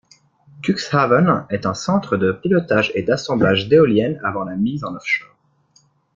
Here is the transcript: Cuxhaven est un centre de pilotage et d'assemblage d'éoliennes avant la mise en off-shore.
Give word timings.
Cuxhaven 0.63 1.45
est 1.51 1.67
un 1.67 1.75
centre 1.75 2.17
de 2.17 2.31
pilotage 2.31 2.91
et 2.95 3.03
d'assemblage 3.03 3.67
d'éoliennes 3.69 4.19
avant 4.23 4.43
la 4.45 4.55
mise 4.55 4.83
en 4.83 4.95
off-shore. 4.95 5.35